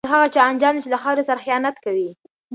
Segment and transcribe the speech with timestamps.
[0.03, 2.09] دا د هغه چا انجام دی چي له خاوري سره خیانت کوي.